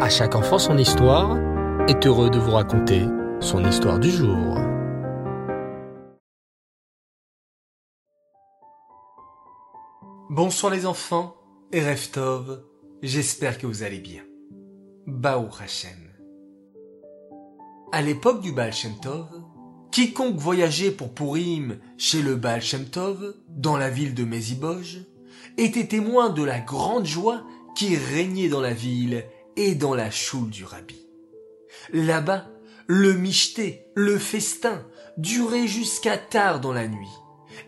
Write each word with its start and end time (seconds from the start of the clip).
À 0.00 0.08
chaque 0.08 0.34
enfant 0.34 0.58
son 0.58 0.76
histoire 0.76 1.38
est 1.86 2.04
heureux 2.04 2.28
de 2.28 2.38
vous 2.38 2.50
raconter 2.50 3.02
son 3.38 3.64
histoire 3.64 4.00
du 4.00 4.10
jour. 4.10 4.58
Bonsoir 10.30 10.72
les 10.72 10.84
enfants 10.84 11.36
et 11.70 11.80
Reftov, 11.80 12.64
j'espère 13.02 13.56
que 13.56 13.68
vous 13.68 13.84
allez 13.84 14.00
bien. 14.00 14.22
Baou 15.06 15.48
Hashem. 15.62 16.10
À 17.92 18.02
l'époque 18.02 18.40
du 18.40 18.50
Baal 18.50 18.72
Shem 18.72 18.98
Tov, 19.00 19.28
quiconque 19.92 20.36
voyageait 20.36 20.90
pour 20.90 21.14
Purim 21.14 21.78
chez 21.98 22.20
le 22.20 22.34
Baal 22.34 22.62
Shem 22.62 22.86
Tov, 22.86 23.36
dans 23.48 23.76
la 23.76 23.90
ville 23.90 24.14
de 24.14 24.24
Meziboj, 24.24 25.02
était 25.56 25.86
témoin 25.86 26.30
de 26.30 26.42
la 26.42 26.58
grande 26.58 27.06
joie 27.06 27.44
qui 27.76 27.96
régnait 27.96 28.48
dans 28.48 28.60
la 28.60 28.72
ville 28.72 29.24
et 29.56 29.74
dans 29.74 29.94
la 29.94 30.10
choule 30.10 30.50
du 30.50 30.64
rabbi. 30.64 30.98
Là-bas, 31.92 32.46
le 32.86 33.14
micheté, 33.14 33.86
le 33.94 34.18
festin, 34.18 34.84
durait 35.16 35.66
jusqu'à 35.66 36.18
tard 36.18 36.60
dans 36.60 36.72
la 36.72 36.88
nuit, 36.88 37.14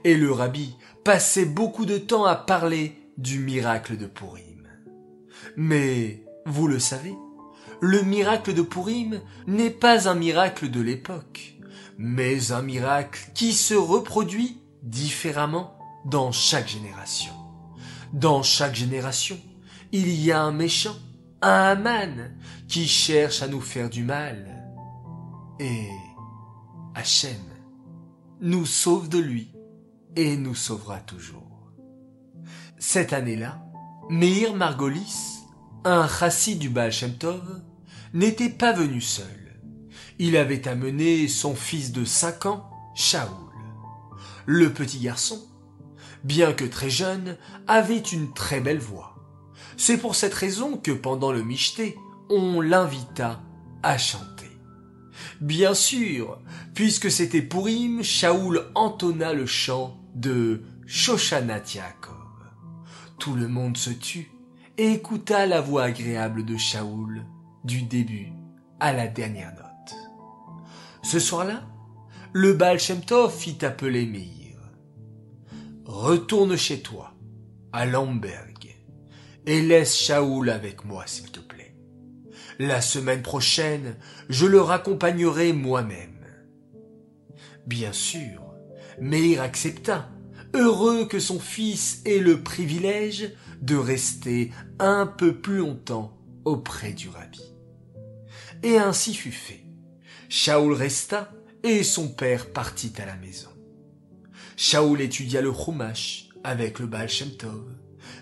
et 0.05 0.17
le 0.17 0.33
rabbi 0.33 0.77
passait 1.05 1.45
beaucoup 1.45 1.87
de 1.87 1.99
temps 1.99 2.25
à 2.25 2.35
parler 2.35 2.97
du 3.19 3.39
miracle 3.39 3.97
de 3.97 4.07
Purim. 4.07 4.69
Mais, 5.57 6.25
vous 6.45 6.67
le 6.67 6.79
savez, 6.79 7.15
le 7.81 8.03
miracle 8.03 8.55
de 8.55 8.63
Purim 8.63 9.21
n'est 9.47 9.71
pas 9.71 10.09
un 10.09 10.15
miracle 10.15 10.71
de 10.71 10.81
l'époque, 10.81 11.57
mais 11.99 12.53
un 12.53 12.63
miracle 12.63 13.31
qui 13.35 13.53
se 13.53 13.75
reproduit 13.75 14.61
différemment 14.83 15.79
dans 16.05 16.33
chaque 16.33 16.69
génération. 16.69 17.33
Dans 18.13 18.43
chaque 18.43 18.75
génération, 18.75 19.39
il 19.93 20.11
y 20.13 20.33
a 20.33 20.41
un 20.41 20.53
méchant, 20.53 20.97
un 21.47 21.77
Haman, 21.77 22.37
qui 22.67 22.89
cherche 22.89 23.41
à 23.41 23.47
nous 23.47 23.61
faire 23.61 23.89
du 23.89 24.03
mal. 24.03 24.65
Et 25.61 25.89
Hachem 26.95 27.41
nous 28.41 28.67
sauve 28.67 29.09
de 29.09 29.19
lui 29.19 29.55
et 30.17 30.37
nous 30.37 30.57
sauvera 30.57 30.99
toujours. 30.99 31.73
Cette 32.79 33.13
année-là, 33.13 33.63
Meir 34.11 34.55
Margolis, 34.55 35.45
un 35.85 36.09
chassid 36.09 36.59
du 36.59 36.69
Baal 36.69 36.91
Shem 36.91 37.15
Tov, 37.15 37.63
n'était 38.13 38.51
pas 38.51 38.73
venu 38.73 39.01
seul. 39.01 39.61
Il 40.19 40.37
avait 40.37 40.67
amené 40.67 41.29
son 41.29 41.55
fils 41.55 41.93
de 41.93 42.05
cinq 42.05 42.47
ans, 42.47 42.69
Shaoul. 42.97 43.31
Le 44.47 44.73
petit 44.73 44.99
garçon, 44.99 45.41
bien 46.25 46.53
que 46.53 46.65
très 46.65 46.91
jeune, 46.91 47.37
avait 47.69 47.99
une 47.99 48.33
très 48.35 48.61
belle 48.61 48.81
voix. 48.81 49.16
C'est 49.77 49.99
pour 49.99 50.15
cette 50.15 50.35
raison 50.35 50.77
que 50.77 50.91
pendant 50.91 51.33
le 51.33 51.43
michté, 51.43 51.97
on 52.31 52.61
l'invita 52.61 53.43
à 53.83 53.99
chanter. 53.99 54.51
Bien 55.41 55.75
sûr, 55.75 56.39
puisque 56.75 57.11
c'était 57.11 57.43
Pourim, 57.43 58.03
Shaoul 58.03 58.67
entonna 58.75 59.33
le 59.33 59.47
chant 59.47 59.99
de 60.15 60.63
Shoshanat 60.87 61.75
Yaakov. 61.75 62.15
Tout 63.19 63.35
le 63.35 63.49
monde 63.49 63.77
se 63.77 63.91
tut 63.91 64.31
et 64.79 64.93
écouta 64.93 65.47
la 65.47 65.61
voix 65.61 65.85
agréable 65.85 66.45
de 66.45 66.57
Shaoul 66.57 67.25
du 67.65 67.83
début 67.83 68.33
à 68.81 68.93
la 68.93 69.09
dernière 69.09 69.53
note. 69.55 69.97
Ce 71.03 71.19
soir-là, 71.19 71.65
le 72.33 72.53
Baal 72.53 72.79
Shem 72.79 73.01
Tov 73.01 73.35
fit 73.35 73.65
appeler 73.65 74.07
Meir. 74.07 74.59
Retourne 75.85 76.57
chez 76.57 76.81
toi, 76.81 77.15
à 77.73 77.87
Lamberg, 77.87 78.56
et 79.47 79.63
laisse 79.63 79.97
Shaoul 79.97 80.51
avec 80.51 80.85
moi, 80.85 81.05
s'il 81.07 81.31
te 81.31 81.41
plaît. 81.41 81.75
La 82.59 82.81
semaine 82.81 83.23
prochaine, 83.23 83.97
je 84.29 84.47
le 84.47 84.61
raccompagnerai 84.61 85.53
moi-même. 85.53 86.27
Bien 87.67 87.93
sûr, 87.93 88.55
Meir 89.01 89.43
accepta, 89.43 90.09
heureux 90.55 91.07
que 91.07 91.21
son 91.21 91.39
fils 91.39 92.01
ait 92.05 92.19
le 92.19 92.43
privilège 92.43 93.33
de 93.61 93.77
rester 93.77 94.53
un 94.79 95.07
peu 95.07 95.35
plus 95.41 95.59
longtemps 95.59 96.17
auprès 96.45 96.93
du 96.93 97.09
rabbi. 97.09 97.43
Et 98.63 98.79
ainsi 98.79 99.15
fut 99.15 99.33
fait. 99.33 99.65
Shaoul 100.29 100.73
resta 100.73 101.33
et 101.63 101.83
son 101.83 102.09
père 102.09 102.53
partit 102.53 102.93
à 102.99 103.07
la 103.07 103.17
maison. 103.17 103.51
Shaoul 104.57 105.01
étudia 105.01 105.43
le 105.43 105.53
Chumash 105.53 106.29
avec 106.43 106.79
le 106.79 106.87
Baal 106.87 107.09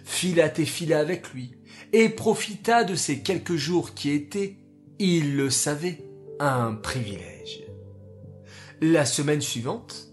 fit 0.05 0.35
la 0.35 0.49
tefila 0.49 0.99
avec 0.99 1.33
lui 1.33 1.53
et 1.93 2.09
profita 2.09 2.85
de 2.85 2.95
ces 2.95 3.21
quelques 3.21 3.57
jours 3.57 3.95
qui 3.95 4.11
étaient, 4.11 4.57
il 4.99 5.37
le 5.37 5.51
savait, 5.51 6.05
un 6.41 6.75
privilège. 6.75 7.65
La 8.81 9.07
semaine 9.07 9.41
suivante, 9.41 10.09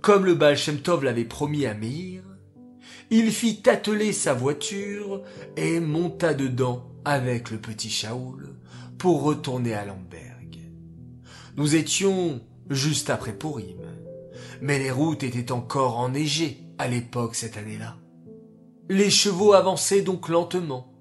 comme 0.00 0.24
le 0.24 0.34
Baal 0.34 0.56
l'avait 1.02 1.24
promis 1.24 1.66
à 1.66 1.74
Meir, 1.74 2.22
il 3.10 3.30
fit 3.30 3.62
atteler 3.66 4.12
sa 4.12 4.34
voiture 4.34 5.22
et 5.56 5.80
monta 5.80 6.34
dedans 6.34 6.90
avec 7.04 7.50
le 7.50 7.58
petit 7.58 7.90
Shaoul 7.90 8.56
pour 8.98 9.22
retourner 9.22 9.74
à 9.74 9.84
Lamberg. 9.84 10.58
Nous 11.56 11.76
étions 11.76 12.40
juste 12.70 13.10
après 13.10 13.36
Purim, 13.36 13.82
mais 14.60 14.78
les 14.78 14.90
routes 14.90 15.22
étaient 15.22 15.52
encore 15.52 15.98
enneigées 15.98 16.64
à 16.78 16.88
l'époque 16.88 17.34
cette 17.34 17.56
année-là. 17.56 18.01
Les 18.88 19.10
chevaux 19.10 19.52
avançaient 19.52 20.02
donc 20.02 20.28
lentement, 20.28 20.92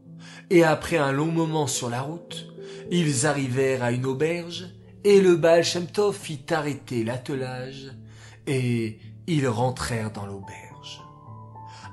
et 0.50 0.64
après 0.64 0.98
un 0.98 1.12
long 1.12 1.32
moment 1.32 1.68
sur 1.68 1.90
la 1.90 2.02
route, 2.02 2.48
ils 2.92 3.26
arrivèrent 3.26 3.84
à 3.84 3.92
une 3.92 4.06
auberge, 4.06 4.68
et 5.04 5.20
le 5.20 5.36
Baal 5.36 5.64
fit 5.64 6.46
arrêter 6.52 7.04
l'attelage, 7.04 7.92
et 8.48 9.00
ils 9.28 9.48
rentrèrent 9.48 10.12
dans 10.12 10.26
l'auberge. 10.26 11.02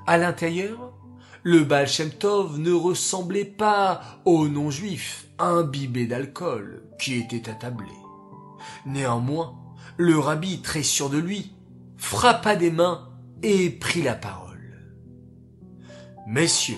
À 0.05 0.17
l'intérieur, 0.17 0.93
le 1.43 1.63
Baal 1.63 1.87
ne 2.57 2.71
ressemblait 2.71 3.45
pas 3.45 4.01
aux 4.25 4.47
non-juifs 4.47 5.27
imbibés 5.39 6.05
d'alcool 6.05 6.83
qui 6.99 7.15
étaient 7.15 7.49
attablés. 7.49 7.87
Néanmoins, 8.85 9.55
le 9.97 10.19
rabbi, 10.19 10.61
très 10.61 10.83
sûr 10.83 11.09
de 11.09 11.17
lui, 11.17 11.53
frappa 11.97 12.55
des 12.55 12.71
mains 12.71 13.09
et 13.41 13.69
prit 13.69 14.01
la 14.01 14.15
parole. 14.15 14.38
Messieurs, 16.29 16.77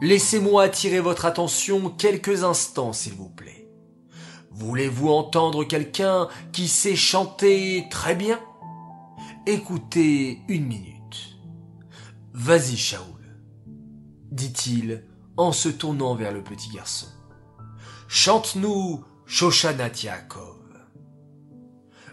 laissez-moi 0.00 0.62
attirer 0.62 0.98
votre 0.98 1.26
attention 1.26 1.90
quelques 1.90 2.44
instants, 2.44 2.94
s'il 2.94 3.12
vous 3.12 3.28
plaît. 3.28 3.68
Voulez-vous 4.52 5.10
entendre 5.10 5.64
quelqu'un 5.64 6.28
qui 6.50 6.66
sait 6.66 6.96
chanter 6.96 7.84
très 7.90 8.14
bien? 8.14 8.40
Écoutez 9.44 10.40
une 10.48 10.64
minute. 10.64 11.36
Vas-y, 12.32 12.78
Shaoul, 12.78 13.36
dit-il 14.30 15.04
en 15.36 15.52
se 15.52 15.68
tournant 15.68 16.14
vers 16.14 16.32
le 16.32 16.42
petit 16.42 16.70
garçon. 16.70 17.08
Chante-nous 18.08 19.04
Shoshanat 19.26 20.04
Yaakov. 20.04 20.56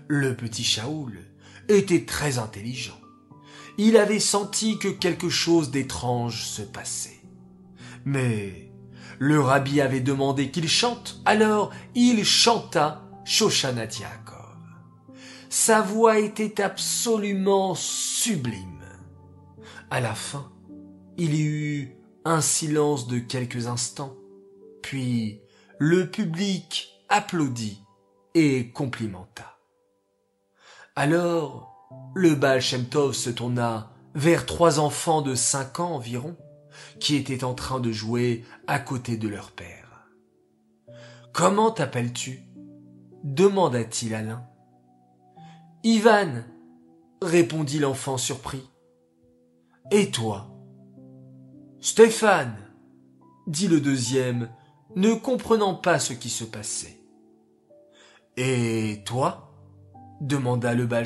Le 0.10 0.36
petit 0.36 0.66
Shaoul 0.66 1.18
était 1.70 2.04
très 2.04 2.40
intelligent. 2.40 3.00
Il 3.78 3.98
avait 3.98 4.20
senti 4.20 4.78
que 4.78 4.88
quelque 4.88 5.30
chose 5.30 5.72
d'étrange 5.72 6.44
se 6.44 6.62
passait. 6.62 7.22
Mais 8.06 8.72
le 9.20 9.40
rabbi 9.40 9.82
avait 9.82 10.02
demandé 10.02 10.50
qu'il 10.52 10.68
chante, 10.68 11.22
alors 11.26 11.72
il 11.96 12.26
chanta 12.26 13.08
Shoshanat 13.24 14.00
Yaakov. 14.00 14.58
Sa 15.50 15.82
voix 15.82 16.18
était 16.18 16.62
absolument 16.62 17.76
sublime. 17.76 18.84
À 19.90 20.00
la 20.00 20.16
fin, 20.16 20.52
il 21.18 21.36
y 21.36 21.44
eut 21.44 21.98
un 22.26 22.42
silence 22.42 23.08
de 23.08 23.20
quelques 23.20 23.68
instants, 23.68 24.16
puis 24.82 25.42
le 25.78 26.10
public 26.10 27.04
applaudit 27.10 27.84
et 28.34 28.72
complimenta. 28.72 29.58
Alors, 30.96 31.71
le 32.14 32.36
Baal 32.36 32.62
se 32.62 33.30
tourna 33.30 33.92
vers 34.16 34.46
trois 34.46 34.80
enfants 34.80 35.22
de 35.22 35.36
cinq 35.36 35.80
ans 35.80 35.96
environ, 35.96 36.36
qui 37.00 37.16
étaient 37.16 37.44
en 37.44 37.54
train 37.54 37.80
de 37.80 37.92
jouer 37.92 38.44
à 38.68 38.80
côté 38.80 39.18
de 39.18 39.28
leur 39.28 39.52
père. 39.52 40.08
Comment 41.34 41.72
t'appelles-tu? 41.72 42.44
demanda-t-il 43.24 44.16
à 44.16 44.24
l'un. 44.24 44.44
Ivan, 45.84 46.44
répondit 47.22 47.80
l'enfant 47.80 48.18
surpris. 48.18 48.68
Et 49.92 50.12
toi? 50.12 50.48
Stéphane, 51.80 52.58
dit 53.48 53.68
le 53.68 53.80
deuxième, 53.80 54.50
ne 54.96 55.14
comprenant 55.14 55.76
pas 55.76 56.00
ce 56.00 56.14
qui 56.14 56.30
se 56.30 56.44
passait. 56.44 57.00
Et 58.38 59.02
toi? 59.06 59.54
demanda 60.20 60.74
le 60.74 60.86
Baal. 60.86 61.06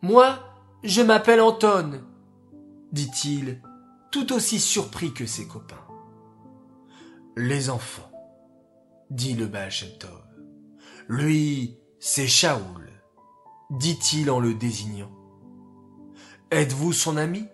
Moi, 0.00 0.38
je 0.84 1.02
m'appelle 1.02 1.40
Anton, 1.40 2.00
dit-il, 2.92 3.60
tout 4.12 4.32
aussi 4.32 4.60
surpris 4.60 5.12
que 5.12 5.26
ses 5.26 5.48
copains. 5.48 5.74
Les 7.36 7.68
enfants, 7.68 8.10
dit 9.10 9.34
le 9.34 9.46
Baal. 9.46 9.70
Lui, 11.08 11.78
c'est 11.98 12.28
Shaoul, 12.28 12.88
dit-il 13.70 14.30
en 14.30 14.38
le 14.38 14.54
désignant. 14.54 15.10
Êtes-vous 16.52 16.92
son 16.92 17.16
ami? 17.16 17.48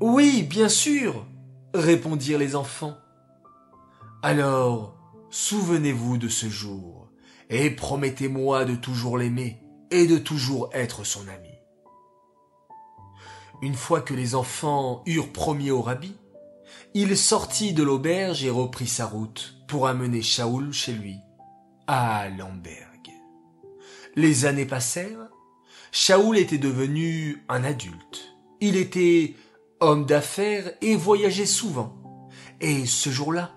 Oui, 0.00 0.44
bien 0.44 0.70
sûr, 0.70 1.26
répondirent 1.74 2.38
les 2.38 2.56
enfants. 2.56 2.96
Alors, 4.22 4.96
souvenez-vous 5.28 6.16
de 6.16 6.28
ce 6.28 6.48
jour, 6.48 7.10
et 7.50 7.70
promettez-moi 7.70 8.64
de 8.64 8.76
toujours 8.76 9.18
l'aimer 9.18 9.62
et 9.90 10.06
de 10.06 10.18
toujours 10.18 10.70
être 10.72 11.04
son 11.04 11.26
ami. 11.28 11.48
Une 13.62 13.74
fois 13.74 14.00
que 14.00 14.14
les 14.14 14.34
enfants 14.34 15.02
eurent 15.06 15.32
promis 15.32 15.70
au 15.70 15.82
rabbi, 15.82 16.14
il 16.94 17.16
sortit 17.16 17.72
de 17.72 17.82
l'auberge 17.82 18.44
et 18.44 18.50
reprit 18.50 18.86
sa 18.86 19.06
route 19.06 19.56
pour 19.66 19.88
amener 19.88 20.22
Shaoul 20.22 20.72
chez 20.72 20.92
lui, 20.92 21.16
à 21.86 22.28
Lamberg. 22.28 23.10
Les 24.14 24.46
années 24.46 24.66
passèrent, 24.66 25.28
Shaoul 25.92 26.38
était 26.38 26.58
devenu 26.58 27.44
un 27.48 27.64
adulte. 27.64 28.36
Il 28.60 28.76
était 28.76 29.34
homme 29.80 30.06
d'affaires 30.06 30.72
et 30.80 30.96
voyageait 30.96 31.46
souvent. 31.46 32.28
Et 32.60 32.86
ce 32.86 33.10
jour-là, 33.10 33.52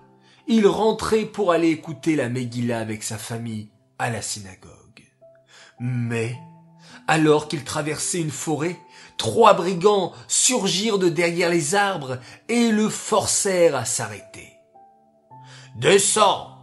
il 0.46 0.66
rentrait 0.66 1.24
pour 1.24 1.52
aller 1.52 1.68
écouter 1.68 2.16
la 2.16 2.28
Megillah 2.28 2.78
avec 2.78 3.02
sa 3.02 3.18
famille 3.18 3.70
à 3.98 4.10
la 4.10 4.22
synagogue. 4.22 4.81
Mais, 5.80 6.38
alors 7.08 7.48
qu'il 7.48 7.64
traversait 7.64 8.20
une 8.20 8.30
forêt, 8.30 8.78
trois 9.16 9.54
brigands 9.54 10.12
surgirent 10.28 10.98
de 10.98 11.08
derrière 11.08 11.50
les 11.50 11.74
arbres 11.74 12.18
et 12.48 12.70
le 12.70 12.88
forcèrent 12.88 13.76
à 13.76 13.84
s'arrêter. 13.84 14.52
Descends! 15.76 16.58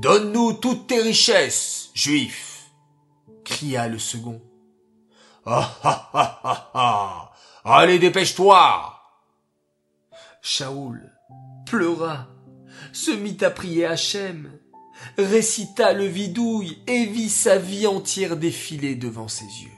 Donne-nous 0.00 0.54
toutes 0.54 0.86
tes 0.86 1.00
richesses, 1.00 1.90
juif! 1.94 2.70
cria 3.44 3.88
le 3.88 3.98
second. 3.98 4.42
Ah 5.46 5.70
ah 5.82 6.10
ah 6.12 6.40
ah 6.44 6.70
ah! 6.74 7.32
Allez, 7.64 7.98
dépêche-toi! 7.98 8.94
Shaoul 10.42 11.12
pleura, 11.66 12.28
se 12.92 13.10
mit 13.10 13.36
à 13.42 13.50
prier 13.50 13.84
Hachem, 13.84 14.57
récita 15.16 15.92
le 15.92 16.04
vidouille 16.04 16.78
et 16.86 17.06
vit 17.06 17.30
sa 17.30 17.58
vie 17.58 17.86
entière 17.86 18.36
défiler 18.36 18.94
devant 18.94 19.28
ses 19.28 19.44
yeux. 19.44 19.70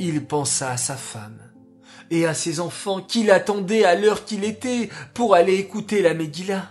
Il 0.00 0.24
pensa 0.26 0.70
à 0.70 0.76
sa 0.76 0.96
femme 0.96 1.40
et 2.10 2.26
à 2.26 2.34
ses 2.34 2.60
enfants 2.60 3.00
qui 3.00 3.24
l'attendaient 3.24 3.84
à 3.84 3.94
l'heure 3.94 4.24
qu'il 4.24 4.44
était 4.44 4.88
pour 5.14 5.34
aller 5.34 5.54
écouter 5.56 6.02
la 6.02 6.14
Megillah. 6.14 6.70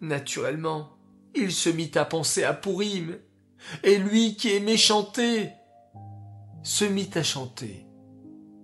Naturellement, 0.00 0.90
il 1.34 1.52
se 1.52 1.68
mit 1.68 1.90
à 1.94 2.04
penser 2.04 2.44
à 2.44 2.54
Pourim, 2.54 3.18
et 3.82 3.98
lui 3.98 4.36
qui 4.36 4.54
aimait 4.54 4.76
chanter, 4.76 5.50
se 6.62 6.84
mit 6.84 7.10
à 7.14 7.22
chanter 7.22 7.86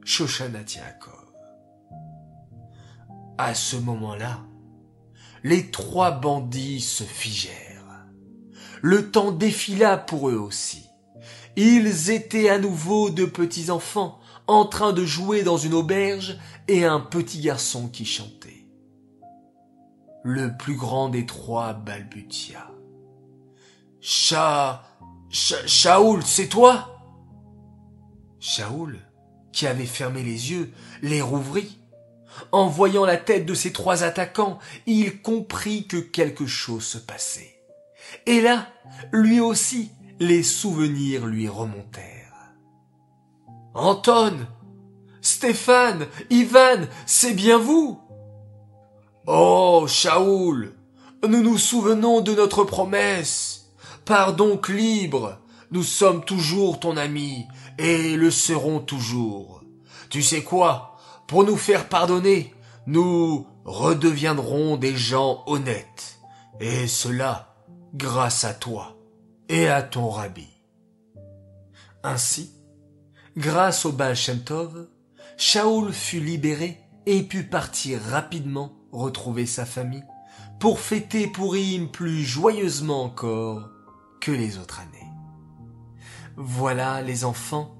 Shoshanat 0.04 0.74
Yaakov. 0.76 1.12
À 3.38 3.54
ce 3.54 3.76
moment-là, 3.76 4.40
les 5.44 5.70
trois 5.70 6.12
bandits 6.12 6.80
se 6.80 7.04
figèrent. 7.04 7.71
Le 8.84 9.12
temps 9.12 9.30
défila 9.30 9.96
pour 9.96 10.28
eux 10.28 10.36
aussi. 10.36 10.88
Ils 11.54 12.10
étaient 12.10 12.48
à 12.48 12.58
nouveau 12.58 13.10
deux 13.10 13.30
petits 13.30 13.70
enfants 13.70 14.18
en 14.48 14.66
train 14.66 14.92
de 14.92 15.04
jouer 15.04 15.44
dans 15.44 15.56
une 15.56 15.72
auberge 15.72 16.36
et 16.66 16.84
un 16.84 16.98
petit 16.98 17.40
garçon 17.40 17.88
qui 17.88 18.04
chantait. 18.04 18.66
Le 20.24 20.56
plus 20.56 20.74
grand 20.74 21.10
des 21.10 21.26
trois 21.26 21.74
balbutia. 21.74 22.72
Cha, 24.00 24.82
Shaoul, 25.30 26.24
c'est 26.24 26.48
toi? 26.48 27.00
Shaoul, 28.40 28.98
qui 29.52 29.68
avait 29.68 29.86
fermé 29.86 30.24
les 30.24 30.50
yeux, 30.50 30.72
les 31.02 31.22
rouvrit. 31.22 31.78
En 32.50 32.66
voyant 32.66 33.04
la 33.04 33.16
tête 33.16 33.46
de 33.46 33.54
ces 33.54 33.72
trois 33.72 34.02
attaquants, 34.02 34.58
il 34.86 35.22
comprit 35.22 35.86
que 35.86 35.98
quelque 35.98 36.46
chose 36.46 36.82
se 36.82 36.98
passait. 36.98 37.51
Et 38.26 38.40
là, 38.40 38.66
lui 39.12 39.40
aussi, 39.40 39.90
les 40.20 40.42
souvenirs 40.42 41.26
lui 41.26 41.48
remontèrent. 41.48 42.52
Anton, 43.74 44.46
Stéphane, 45.20 46.06
Ivan, 46.30 46.86
c'est 47.06 47.34
bien 47.34 47.58
vous? 47.58 47.98
Oh, 49.26 49.86
Shaoul, 49.86 50.74
nous 51.26 51.42
nous 51.42 51.58
souvenons 51.58 52.20
de 52.20 52.34
notre 52.34 52.64
promesse. 52.64 53.70
Pars 54.04 54.34
donc 54.34 54.68
libre. 54.68 55.38
Nous 55.70 55.84
sommes 55.84 56.24
toujours 56.24 56.80
ton 56.80 56.96
ami 56.96 57.46
et 57.78 58.16
le 58.16 58.30
serons 58.30 58.80
toujours. 58.80 59.62
Tu 60.10 60.22
sais 60.22 60.42
quoi? 60.42 60.96
Pour 61.26 61.44
nous 61.44 61.56
faire 61.56 61.88
pardonner, 61.88 62.52
nous 62.86 63.46
redeviendrons 63.64 64.76
des 64.76 64.96
gens 64.96 65.44
honnêtes. 65.46 66.18
Et 66.60 66.86
cela 66.86 67.51
grâce 67.94 68.44
à 68.44 68.54
toi 68.54 68.96
et 69.48 69.68
à 69.68 69.82
ton 69.82 70.08
rabbi. 70.08 70.48
Ainsi, 72.02 72.52
grâce 73.36 73.84
au 73.84 73.92
Baal 73.92 74.16
Shem 74.16 74.40
Shaoul 75.36 75.92
fut 75.92 76.20
libéré 76.20 76.78
et 77.06 77.22
put 77.22 77.44
partir 77.44 78.00
rapidement 78.00 78.72
retrouver 78.92 79.46
sa 79.46 79.64
famille 79.64 80.04
pour 80.58 80.78
fêter 80.78 81.26
Purim 81.26 81.90
plus 81.90 82.22
joyeusement 82.22 83.04
encore 83.04 83.68
que 84.20 84.30
les 84.30 84.58
autres 84.58 84.80
années. 84.80 85.10
Voilà 86.36 87.02
les 87.02 87.24
enfants, 87.24 87.76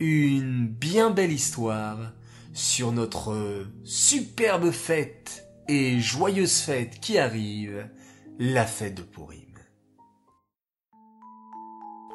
une 0.00 0.66
bien 0.66 1.10
belle 1.10 1.32
histoire 1.32 2.12
sur 2.52 2.92
notre 2.92 3.66
superbe 3.84 4.70
fête 4.70 5.48
et 5.68 6.00
joyeuse 6.00 6.58
fête 6.60 7.00
qui 7.00 7.18
arrive, 7.18 7.88
la 8.38 8.66
fête 8.66 8.96
de 8.96 9.02
Purim. 9.02 9.53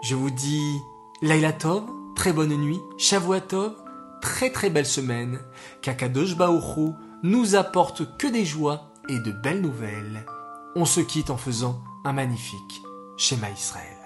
Je 0.02 0.16
vous 0.16 0.30
dis 0.30 0.82
Laila 1.22 1.52
Tov, 1.52 1.84
très 2.16 2.32
bonne 2.32 2.56
nuit, 2.56 2.80
Shavua 2.98 3.42
Tov, 3.42 3.74
très 4.22 4.50
très 4.50 4.70
belle 4.70 4.86
semaine, 4.86 5.40
qu'Akadosh 5.82 6.38
Baoru 6.38 6.92
nous 7.22 7.56
apporte 7.56 8.18
que 8.18 8.28
des 8.28 8.46
joies 8.46 8.94
et 9.10 9.20
de 9.20 9.32
belles 9.32 9.62
nouvelles. 9.62 10.26
On 10.76 10.86
se 10.86 11.02
quitte 11.02 11.30
en 11.30 11.38
faisant 11.38 11.82
un 12.06 12.14
magnifique 12.14 12.82
schéma 13.18 13.50
Israël. 13.50 13.99